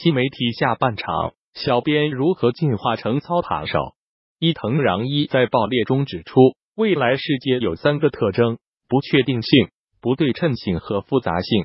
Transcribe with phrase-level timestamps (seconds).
[0.00, 3.96] 新媒体下半场，小编如何进化成操盘手？
[4.38, 6.38] 伊藤穰一在爆裂中指出，
[6.76, 8.58] 未来世界有三个特征：
[8.88, 11.64] 不确定性、不对称性和复杂性。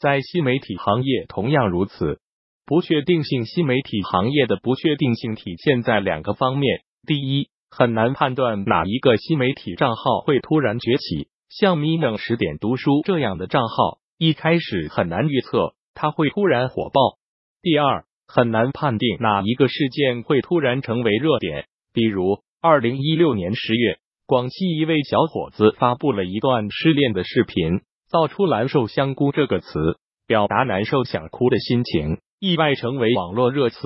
[0.00, 2.18] 在新媒体行业同样如此。
[2.66, 17.18] 不确定性，新媒体行业的不确定性体现在两个方面：第一，很难判断哪一个新媒体账号会突然崛起，像咪蒙十点读书这样的账号，一开始很难预测它会突然火爆。
[17.60, 21.66] 第二，很难判定哪一个事件会突然成为热点。
[21.92, 33.78] 比如，二零一六年十月，广西一位小伙子发布了一段失恋的视频，造出“难受香菇”这个词，表达难受想哭的心情，意外成为网络热词。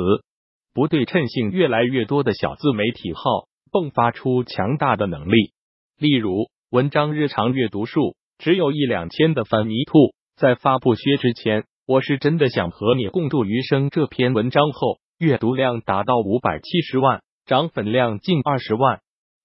[0.74, 3.22] 不对称性，越来越多的小自媒体号
[3.70, 5.52] 迸发出强大的能力。
[5.98, 17.22] 例如，文章日常阅读数只有一两千的翻迷兔，在发布薛之谦“我是真的想和你共度余生”这篇文章后，阅读量达到五百七十万。
[17.44, 19.00] 涨粉量近二十万。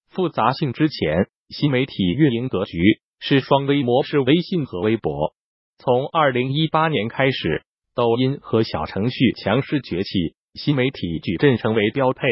[0.08, 2.78] 复杂性之前，新媒体运营格局
[3.18, 5.34] 是双微模式，微信和微博。
[5.78, 7.64] 从二零一八年开始，
[7.96, 12.22] 抖音和小程序强势崛起，新媒体矩阵成为标配。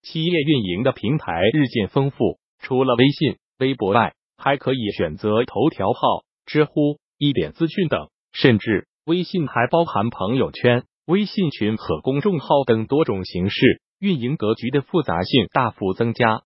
[0.00, 13.82] 企业运营的平台日渐丰富，除了微信、微博外，还可以选择头条号、知乎、一点资讯等，甚至微信还包含朋友圈、微信群和公众号等多种形式。
[13.98, 16.42] 运营格局的复杂性大幅增加，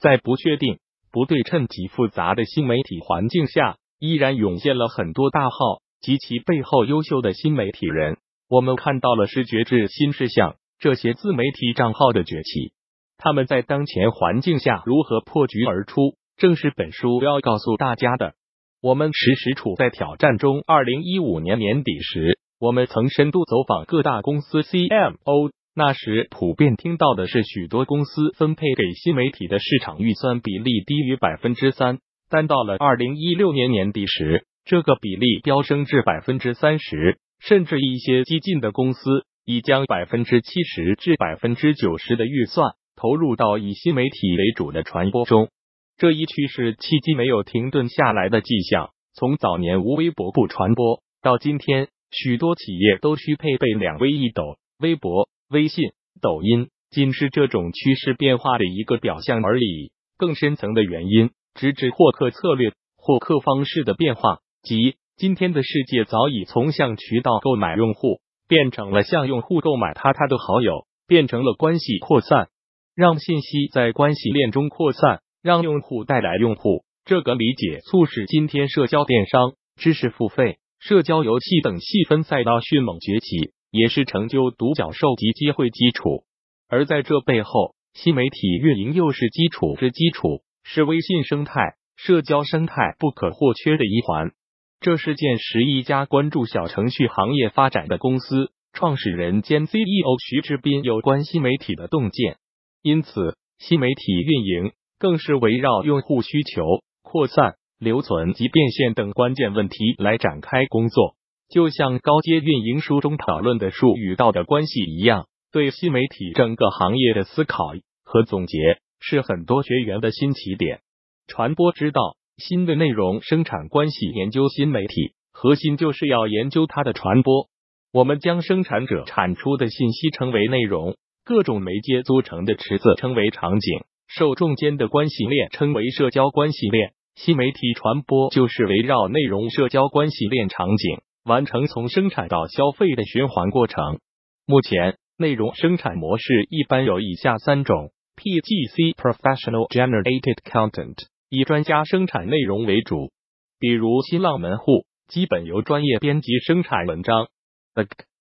[0.00, 0.78] 在不确定、
[1.10, 5.56] 不对称及复杂的新媒体环境下，依然涌现了很多大号
[6.00, 8.18] 及其背后优秀的新媒体人。
[8.48, 12.72] 我们看到了视觉制新事项这些自媒体账号的崛起，
[13.18, 18.34] 他们在当前环境下如何破局而出，正是本书要告诉大家的。
[18.82, 20.62] 我们时时处在挑战中。
[20.66, 25.50] 二零一五年年底时，我们曾深度走访各大公司 CMO。
[25.74, 31.98] 那时普遍听到的是，许多公司分配给新媒体的市场预算比例低于百分之三，
[32.30, 45.50] 但到了二零一六年年底时，这个比例飙升至百分之三十，甚至一些激进的公司已将百分之七十至百分之九十的预算投入到以新媒体为主的传播中。
[46.00, 48.88] 这一趋势迄今没有停顿下来的迹象。
[49.12, 55.28] 从早年无微博不传播，到今天许多企业都需配备两微一抖，微博。
[55.50, 55.90] 微信、
[56.22, 59.92] 抖音仅是这种趋势变化的一个表象而已。
[60.16, 72.48] 更深层的原因，直指获客策略、获客方式的变化，即今天的世界早已从向渠道购买用户，变成了向用户购买他他的好友，变成了关系扩散，
[72.94, 76.84] 让信息在关系链中扩散，让用户带来用户。
[77.04, 83.52] 这个理解促使今天社交电商、知识付费、社交游戏等细分赛道迅猛崛起。
[83.72, 86.24] 也是成就独角兽级机会基础，
[86.68, 94.32] 而在这背后，新媒体运营又是基础之基础，是微信生态、社交生态不可或缺的一环。
[94.80, 102.38] 这是件十一家关注小程序行业发展的公司创始人兼 CEO 徐志斌有关新媒体的洞见。
[102.82, 106.62] 因此，新媒体运营更是围绕用户需求、
[107.02, 111.16] 扩散、留存及变现等关键问题来展开工作。
[111.48, 117.72] 就像高阶运营书中讨论的术与道的关系一样，对新媒体整个行业的思考
[118.04, 118.56] 和总结，
[119.00, 120.80] 是很多学员的新起点。
[121.26, 127.48] 传播之道，新的内容生产关系研究新媒体，核心就是要研究它的传播。
[127.92, 136.92] 我们将生产者产出的信息称为内容，各种媒介组成的池子称为场景，受众间的关系链称为社交关系链。
[137.14, 141.00] 新媒体传播就是围绕内容社交关系链场景。
[141.22, 144.00] 完成从生产到消费的循环过程。
[144.46, 150.96] 目前，内容生产模式一般有以下三种：PGC（Professional Generated Content）
[151.28, 153.12] 以专家生产内容为主，
[153.58, 157.28] 比如新浪门户基本由专业编辑生产文章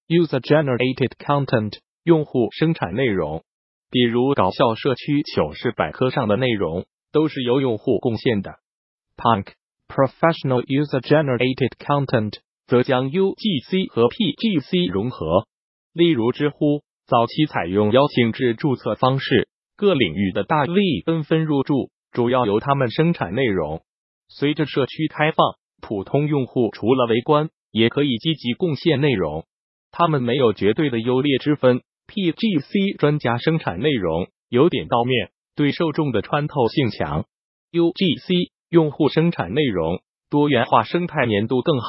[0.07, 3.43] ；User Generated Content 用户生产内容，
[3.91, 8.55] 比如搞笑社区、糗事百科上的内容都是由用户贡献的
[9.17, 12.39] ；Punk（Professional User Generated Content）。
[12.69, 15.47] 则将 UGC 和 PGC 融合，
[15.91, 23.81] 例如知乎早期采用邀请制注册方式，各领域的大 V 纷纷入驻，主要由他们生产内容。
[24.27, 29.47] 随着社区开放，普通用户除了围观，也可以积极贡献内容。
[29.89, 31.81] 他们没有绝对的优劣之分。
[32.09, 37.25] PGC 专家生产内容有点到面，对受众的穿透性强。
[37.71, 41.87] UGC 用户生产内容多元化，生态粘度更好。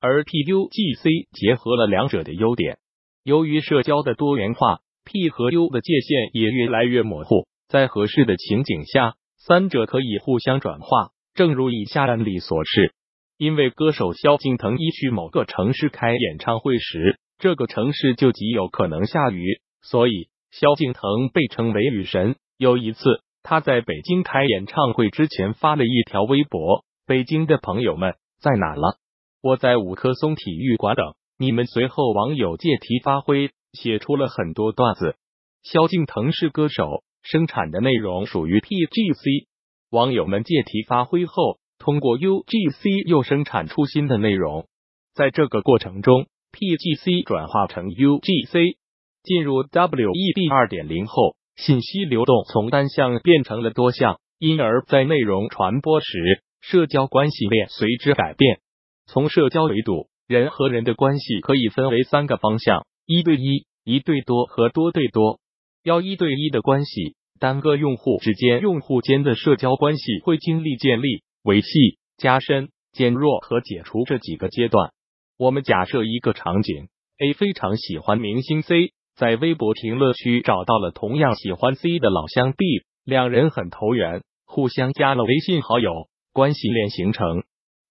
[0.00, 2.78] 而 PUGC 结合了两者的优点，
[3.24, 7.48] 由于社交的多元化，P 和 U 的界限也越来越模糊。
[7.68, 11.10] 在合适的情景下，三者可以互相转化。
[11.34, 12.94] 正如以下案例所示，
[13.38, 21.02] 因为歌手萧敬腾一去某个城市开演唱会时，这个城市就极有可能下雨，所以萧敬腾
[21.34, 22.36] 被称为雨神。
[22.56, 23.02] 有一次，
[23.42, 28.96] 他在北京开演唱会之前发了一条微博：“北京的朋友们在哪了？
[29.42, 35.16] 我在五棵松体育馆等你们。”随后，网友借题发挥，写出了很多段子。
[35.64, 39.48] 萧敬腾是歌手，生产的内容属于 PGC。
[39.90, 44.68] 网友们借题发挥后，通过 UGC 又生产出新的内容。
[45.12, 48.76] 在这个过程中，PGC 转化成 UGC，
[49.22, 51.36] 进入 WEB 二点零后。
[51.54, 58.60] 信息流动从单向变成了多向，因而，在内容传播时，社交关系链随之改变。
[59.06, 65.40] 从社交维度，人和人的关系可以分为三个方向：一对一、一对多和多对多。
[65.84, 71.68] 要一对一的关系，单个用户之间、用户间的社交关系会经历建立、维系、
[72.16, 74.92] 加深、减弱和解除这几个阶段。
[75.38, 76.88] 我们假设一个场景
[77.18, 78.92] ：A 非常喜欢明星 C。
[79.14, 82.64] 在微博评论区找到了同样喜欢 C 的老乡 B，
[83.04, 87.40] 两人很投缘，互相加了微信好友，关系链形成。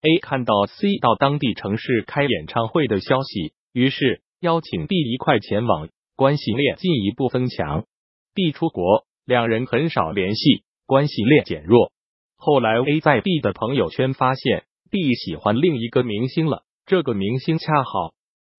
[0.00, 7.84] A 看到 C 到当地城市开演唱会的消息，于是邀请 B 一块前往，关系链进一步增强。
[8.34, 11.92] B 出国，两人很少联系，关系链减弱。
[12.36, 18.12] 后来 A 在 B 的朋友圈发现 B 喜欢另一个明星了，这个明星恰好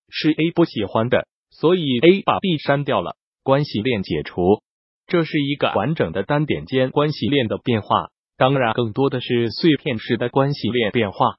[0.09, 1.27] 是 A 不喜欢的。
[1.55, 4.63] 所以 A 把 B 删掉了，关系链解除，
[5.05, 8.07] 这是一个完整的单点间关系链的变化。
[8.37, 11.35] 当然，更多的是碎片式的关系链变化。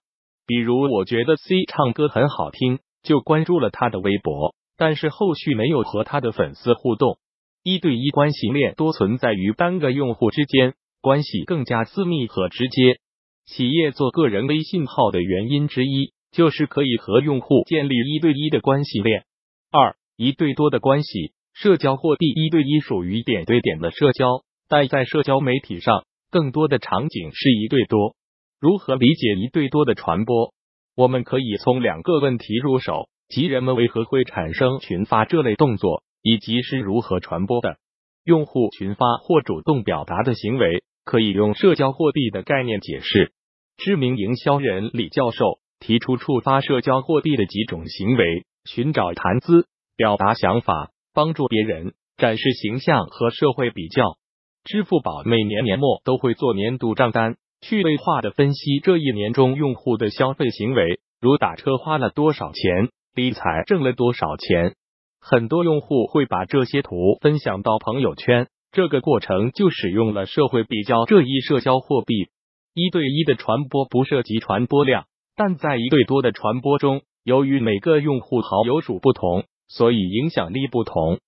[0.46, 7.19] 比如，我觉得 C 唱歌很好听，就关注了他的微博，但是后续没有和他的粉丝互动。
[7.64, 13.00] 一对一关系链多存在于单个用户之间，关系更加私密和直接。
[13.46, 19.25] 企业做个人微信号的原因之一，就是可以和用户建立一对一的关系链。
[19.70, 28.16] 二一对多的关系，社交货币一对一属于点对点的社交，但在社交媒体上，更多的场景是一对多。
[28.60, 30.52] 如何理解一对多的传播？
[30.96, 37.76] 我们可以从两个问题入手：即人们为何会产生群发这类动作，以及是如何传播的。
[38.25, 43.32] 用户群发或主动表达的行为，可以用社交货币的概念解释。
[43.76, 49.66] 知名营销人李教授提出触发社交货币的几种行为：寻找谈资。
[49.98, 54.16] 表达想法，帮助别人，展示形象和社会比较。
[54.64, 64.75] 支付宝每年年末都会做年度账单，趣味化的分析这一年中用户的消费行为，如打车花了多少钱，理财挣了多少钱。
[65.20, 72.30] 很多用户会把这些图分享到朋友圈，这个过程就使用了社会比较这一社交货币。
[72.72, 75.04] 一对一的传播不涉及传播量，
[75.36, 79.44] 但在一对多的传播中，由于每个用户好友数不同。
[79.66, 81.19] 所以影响力不同，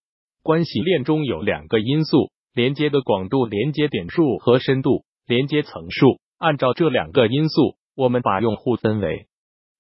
[0.43, 6.20] 关系链中有两个因素：连接的广度、连接点数和深度、连接层数。
[6.38, 9.26] 按照这两个因素，我们把用户分为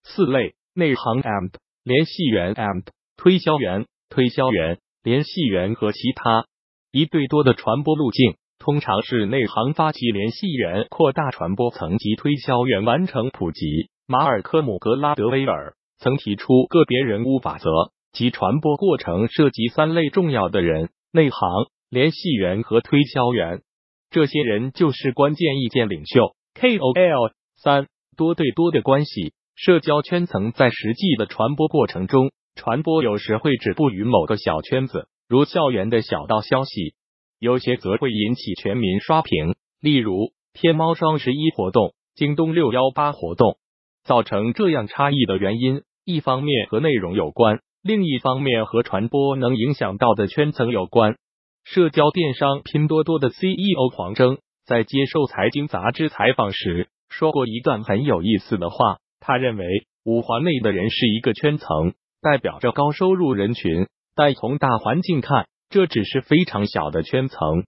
[0.04, 1.52] 四类：内行 AMP、
[1.84, 2.86] 联系员 AMP、
[3.18, 6.46] 推销员、推销员、联系员和其他。
[6.90, 13.90] 一对多的传播路径通常是内行发起联系员扩大传播层级，推销员完成普及。
[14.08, 17.68] 马尔科姆格拉德威尔曾提出个别人物法则。
[18.12, 21.50] 其传播过程涉及三类重要的人：内行、
[21.90, 23.62] 联系员和推销员。
[24.08, 27.32] 这些人就是关键意见领袖 （KOL）。
[27.56, 36.94] 三多对多的关系，社交圈层在实际的传播过程中，传播有时会止步于某个小圈子，如校园的小道消息；
[37.40, 43.58] 有些则会引起全民刷屏，例如天猫双十一活动、京东六幺八活动。
[44.06, 47.60] 造成这样差异的原因，一方面和内容有关。
[47.82, 51.16] 另一方面，和传播能影响到的圈层有关。
[51.64, 58.98] 社交电商拼多多的 CEO 黄峥在接受财经杂志采访时说过一段很有意思的话。
[59.20, 59.66] 他认为
[60.04, 67.64] 五环内的人是一个圈层，代表着高收入人群，但从大环境看，这只是非常小的圈层，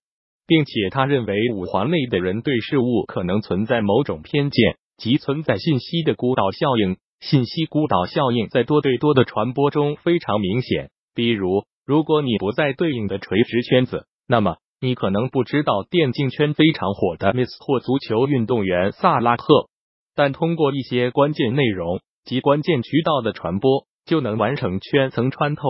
[0.46, 6.98] 并且他认为五环内的人对事物可能存在某种偏见，即存在信息的孤岛效应。
[7.20, 10.90] 信息孤岛效应在多对多的传播中非常明显。
[11.14, 19.68] 比如，如果你不在对应的垂直圈子，那么你可能不知道电竞圈非常火的 Miss 或足球运动员萨拉赫。
[20.14, 25.62] 但通过一些关键内容及关键渠道的传播，就能完成圈层穿透。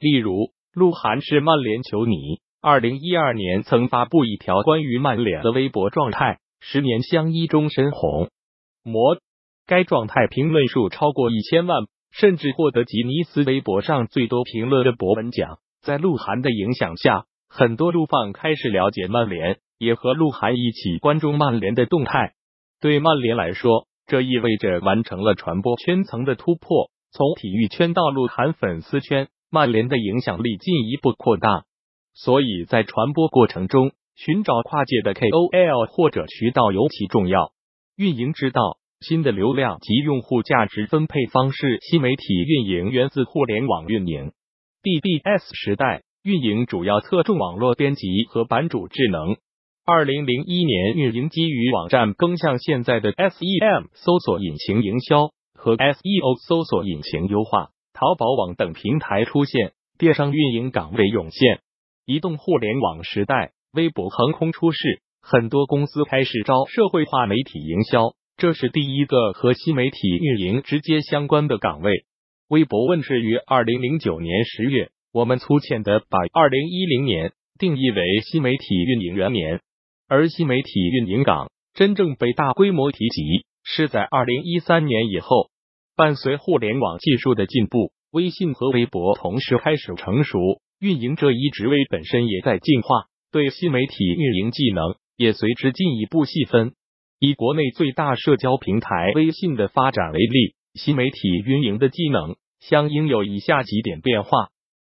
[0.00, 8.28] 例如，鹿晗是曼联球迷，二零一二年曾发布一条关于曼联的微博状态：“十年相依，终身红。”
[8.82, 9.18] 魔，
[9.66, 15.58] 该状态评论数超过一千万，甚至获得吉尼斯微博上最多评论的博文奖。
[15.82, 22.34] 在鹿晗的影响下，很多鹿放开始了解曼联，也和鹿晗一起关注曼联的动态。
[22.80, 29.28] 对曼联来说，这意味着完成了传播圈层的突破，从体育圈到鹿晗粉丝圈。
[29.52, 31.64] 曼联的影响力进一步扩大，
[32.14, 37.50] 所以在传播过程中寻找跨界的 KOL 或者渠道尤其重要。
[38.00, 44.32] 运营之道，新的流量及用户价值分配方式，新媒体运营源自互联网运营。
[44.82, 49.36] BBS 时代，运营主要侧重网络编辑和版主智能。
[49.84, 57.68] 二零零一年，运营基于网站更向现在的 SEM 搜索引擎营销和 SEO 搜索引擎优化。
[57.92, 61.60] 淘宝网等平台出现，电商运营岗位涌现。
[62.06, 72.04] 移动互联网时代，微博横空出世，很多公司开始招社会化媒体营销，这是第一个和新媒体运营直接相关的岗位。
[72.48, 79.60] 微博问世于二零零九年十月，我们粗浅的把二零一零年定义为新媒体运营元年，
[80.08, 85.50] 而新媒体运营岗真正被大规模提及是在二零一三年以后。
[85.96, 90.38] 伴随互联网技术的进步，微信和微博同时开始成熟，
[90.80, 96.72] 运营这一职位本身也在进化，对新媒体运营技能也随之进一步细分。
[97.18, 104.30] 以国内最大社交平台微信的发展为例，新媒体运营的技能相应有以下几点变化。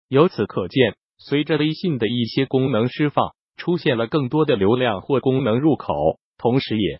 [0.09, 5.93] 由此可见，随着微信的一些功能释放，出现了更多的流量或功能入口，
[6.39, 6.99] 同时也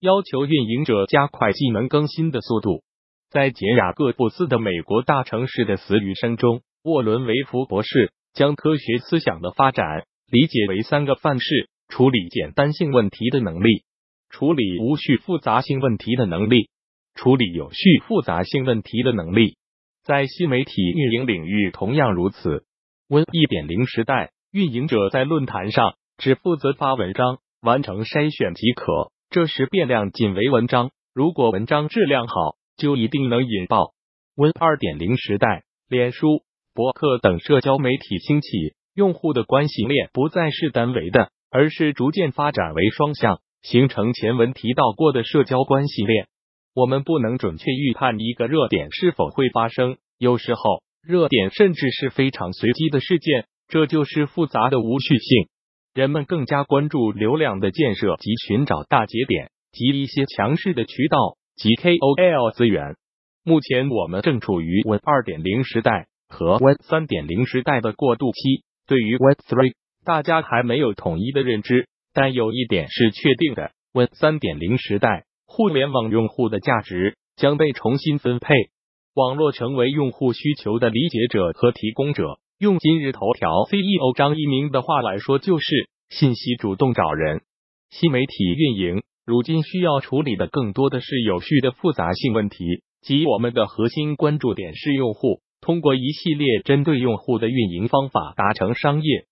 [0.00, 2.82] 要求运营者加快技能更新的速度。
[3.30, 13.84] 在杰雅各布斯的《美国大城市的死与生》中，沃伦·维弗博士将科学思想的发展理解为三个范式：处理简单性问题的能力，
[14.30, 16.68] 处理无序复杂性问题的能力，
[17.14, 19.56] 处理有序复杂性问题的能力。
[20.04, 22.64] 在新媒体运营领域同样如此。
[23.08, 29.12] Win 一点零时代，运营者在论坛上只负责发文章，完成筛选即可。
[29.30, 32.56] 这时变量仅为文章，如果文章质量好。
[32.78, 33.94] 就一定能引爆。
[34.36, 36.42] Win 二点零时代，脸书、
[36.74, 46.28] 博客等社交媒体兴起，用户的关系链不再是单维的，而是逐渐发展为双向，形成前文提到过的社交关系链。
[46.74, 55.48] 我们不能准确预判一个热点是否会发生，有时候热点甚至是非常随机的事件，这就是复杂的无序性。
[55.94, 61.36] 人们更加关注流量的建设及寻找大节点及一些强势的渠道。
[61.56, 62.96] 及 KOL 资源。
[63.42, 68.62] 目前我们正处于 Web 二点零时代和 Web 三点零时代的过渡期。
[68.86, 69.72] 对于 Web Three，
[70.06, 78.54] 大家还没有统一的认知，但有一点是确定的：Web 三点零时代，互联网用户的价值将被重新分配，
[79.16, 82.38] 网络成为用户需求的理解者和提供者。
[82.60, 85.66] 用今日头条 CEO 张一鸣的话来说，就是
[86.08, 87.40] 信息主动找人。
[87.90, 89.02] 新媒体运营。
[89.26, 92.58] 如今需要处理的更多的是有序的复杂性问题，
[93.02, 99.26] 即我们的核心关注点是用户，通过一系列针对用户的运营方法达成商业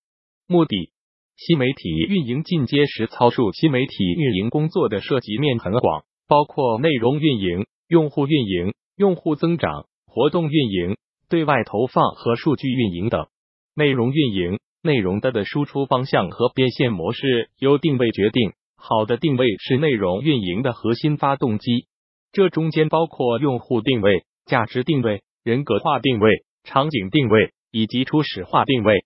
[0.46, 0.90] 目的。
[1.36, 10.96] 新媒体运营进阶实操数新媒体运营工作的涉及面很广，包括内容运营、用户运营、用户增长、活动运营、
[11.28, 13.26] 对外投放和数据运营等。
[13.74, 18.52] 内容运营内容的的输出方向和变现模式由定位决定。
[18.76, 21.86] 好的定位是内容运营的核心发动机，
[22.32, 29.04] 这中间包括用户定位、价值定位、人格化定位、场景定位以及初始化定位。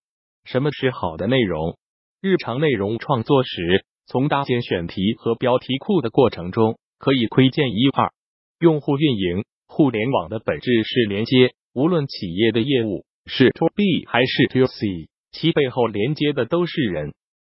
[0.51, 1.77] 什么是好的内容？
[2.23, 8.11] 日常内容创作时，从搭建选题和标题库的过程中，可以窥见一二。
[8.59, 17.13] 用户运营，互联网的本质是连接，无论企业的业务是 to B 还是 to C，其背后连接的都是人。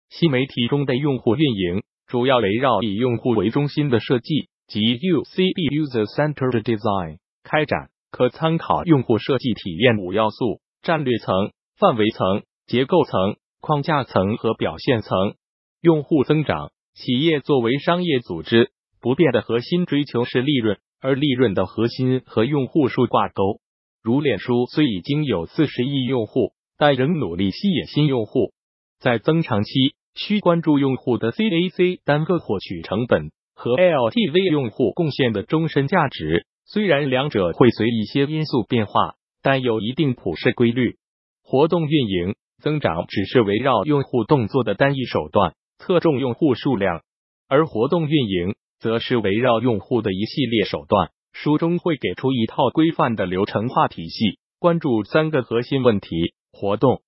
[0.09, 1.83] 新媒体中的用户运营。
[2.07, 15.35] 主要围绕以用户为中心的设计及 UCB（User-Centered Design） 开展，可参考用户设计体验五要素：战略层、范围层、结构层、框架层和表现层。
[15.81, 23.59] 用户增长，企业作为商业组织，不变的核心追求是利润，而利润的核心和用户数挂钩。
[24.01, 28.53] 如脸书虽已经有四十亿用户，但仍努力吸引新用户，
[28.99, 29.71] 在增长期。
[30.17, 40.95] 需关注用户的 CAC 单个获取成本和 LTV 用户贡献的终身价值，虽然两者会随一些因素变化，但有一定普适规律。
[41.43, 47.01] 活动运营增长只是围绕用户动作的单一手段，侧重用户数量；
[47.47, 51.11] 而活动运营则是围绕用户的一系列手段。
[51.31, 57.03] 书中会给出一套规范的流程化体系，关注三个核心问题：活动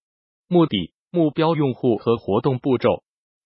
[0.48, 3.02] 目的、目标用户和活动步骤。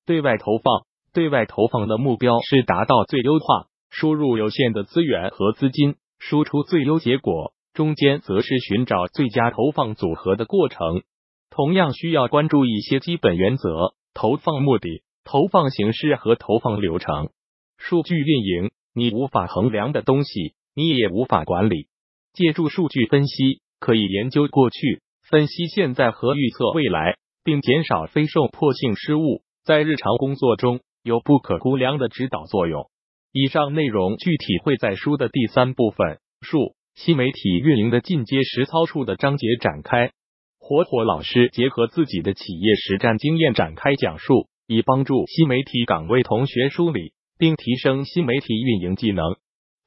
[0.05, 0.81] 对外投放，
[1.13, 7.53] 对外投放的目标是达到最优化，输入有限的资源和资金，输出最优结果。
[7.73, 11.03] 中间则是寻找最佳投放组合的过程，
[11.51, 17.29] 同样需要关注一些基本原则：投放目的、投放形式和投放流程。
[17.77, 21.87] 数据运营，你无法衡量的东西，你也无法管理。
[22.33, 32.89] 借助数据分析，可以研究过去、分析现在和预测未来，并减少非受迫性失误，在日常工作中有不可估量的指导作用。
[33.33, 36.75] 以上内容具体会在书的第三部分数。
[36.93, 40.11] 新媒体运营的进阶实操处的章节展开，
[40.63, 49.35] 火火老师结合自己的企业实战经验展开讲述，以帮助新媒体岗位同学梳理并提升新媒体运营技能。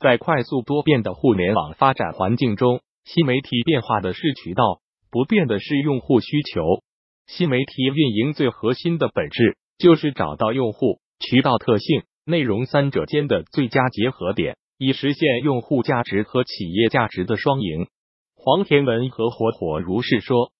[0.00, 4.80] 在快速多变的互联网发展环境中，新媒体变化的是渠道，
[5.12, 6.82] 不变的是用户需求。
[7.28, 14.56] 新媒体运营最核心的本质就是找到用户、渠道特性、内容三者间的最佳结合点。
[14.76, 17.86] 以实现用户价值和企业价值的双赢。
[18.34, 20.50] 黄天文和火火如是说。